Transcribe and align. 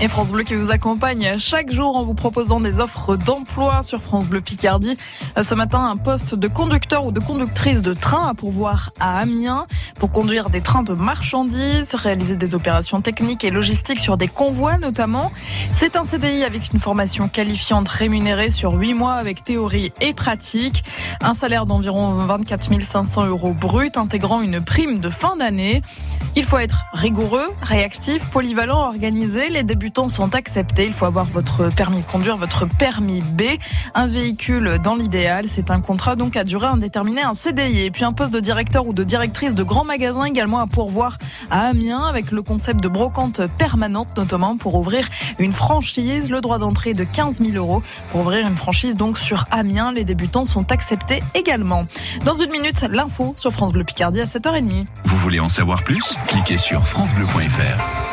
Et 0.00 0.06
France 0.06 0.30
Bleu 0.30 0.44
qui 0.44 0.54
vous 0.54 0.70
accompagne 0.70 1.38
chaque 1.38 1.72
jour 1.72 1.96
en 1.96 2.04
vous 2.04 2.14
proposant 2.14 2.60
des 2.60 2.78
offres 2.78 3.16
d'emploi 3.16 3.82
sur 3.82 4.00
France 4.00 4.28
Bleu 4.28 4.40
Picardie. 4.40 4.96
Ce 5.42 5.54
matin, 5.54 5.86
un 5.90 5.96
poste 5.96 6.36
de 6.36 6.46
conducteur 6.46 7.04
ou 7.04 7.10
de 7.10 7.18
conductrice 7.18 7.82
de 7.82 7.94
train 7.94 8.28
à 8.28 8.34
pourvoir 8.34 8.90
à 9.00 9.18
Amiens 9.18 9.66
pour 9.98 10.12
conduire 10.12 10.50
des 10.50 10.60
trains 10.60 10.84
de 10.84 10.92
marchandises, 10.92 11.96
réaliser 11.96 12.36
des 12.36 12.54
opérations 12.54 13.00
techniques 13.00 13.42
et 13.42 13.50
logistiques 13.50 13.98
sur 13.98 14.16
des 14.16 14.28
convois 14.28 14.78
notamment. 14.78 15.32
C'est 15.72 15.96
un 15.96 16.04
CDI 16.04 16.44
avec 16.44 16.72
une 16.72 16.78
formation 16.78 17.28
qualifiante 17.28 17.88
rémunérée 17.88 18.52
sur 18.52 18.74
8 18.74 18.94
mois 18.94 19.14
avec 19.14 19.42
théorie 19.42 19.92
et 20.00 20.14
pratique. 20.14 20.84
Un 21.22 21.34
salaire 21.34 21.66
d'environ 21.66 22.14
24 22.14 22.68
500 22.80 23.26
euros 23.26 23.52
brut 23.52 23.96
intégrant 23.96 24.42
une 24.42 24.60
prime 24.60 25.00
de 25.00 25.10
fin 25.10 25.34
d'année. 25.34 25.82
Il 26.36 26.44
faut 26.44 26.58
être 26.58 26.84
rigoureux, 26.92 27.48
réactif, 27.62 28.30
polyvalent, 28.30 28.78
organisé. 28.78 29.48
Les 29.48 29.64
débutants 29.88 30.10
sont 30.10 30.34
acceptés. 30.34 30.84
Il 30.84 30.92
faut 30.92 31.06
avoir 31.06 31.24
votre 31.24 31.74
permis 31.74 32.00
de 32.00 32.04
conduire, 32.04 32.36
votre 32.36 32.66
permis 32.66 33.20
B, 33.20 33.42
un 33.94 34.06
véhicule 34.06 34.78
dans 34.82 34.94
l'idéal. 34.94 35.46
C'est 35.48 35.70
un 35.70 35.80
contrat 35.80 36.14
donc 36.14 36.36
à 36.36 36.44
durée 36.44 36.66
indéterminée, 36.66 37.22
un 37.22 37.32
CDI. 37.32 37.86
Et 37.86 37.90
puis 37.90 38.04
un 38.04 38.12
poste 38.12 38.30
de 38.30 38.40
directeur 38.40 38.86
ou 38.86 38.92
de 38.92 39.02
directrice 39.02 39.54
de 39.54 39.62
grand 39.62 39.84
magasin 39.84 40.24
également 40.24 40.58
à 40.58 40.66
pourvoir 40.66 41.16
à 41.50 41.68
Amiens 41.68 42.04
avec 42.04 42.32
le 42.32 42.42
concept 42.42 42.82
de 42.82 42.88
brocante 42.88 43.40
permanente 43.56 44.08
notamment 44.18 44.58
pour 44.58 44.74
ouvrir 44.74 45.08
une 45.38 45.54
franchise. 45.54 46.28
Le 46.28 46.42
droit 46.42 46.58
d'entrée 46.58 46.92
de 46.92 47.04
15 47.04 47.38
000 47.38 47.52
euros 47.52 47.82
pour 48.12 48.20
ouvrir 48.20 48.46
une 48.46 48.58
franchise 48.58 48.94
donc 48.94 49.18
sur 49.18 49.46
Amiens. 49.50 49.90
Les 49.92 50.04
débutants 50.04 50.44
sont 50.44 50.70
acceptés 50.70 51.22
également. 51.32 51.84
Dans 52.26 52.34
une 52.34 52.50
minute, 52.50 52.84
l'info 52.90 53.32
sur 53.38 53.52
France 53.52 53.72
Bleu 53.72 53.84
Picardie 53.84 54.20
à 54.20 54.26
7h30. 54.26 54.84
Vous 55.04 55.16
voulez 55.16 55.40
en 55.40 55.48
savoir 55.48 55.82
plus? 55.82 56.14
Cliquez 56.26 56.58
sur 56.58 56.86
francebleu.fr. 56.86 58.08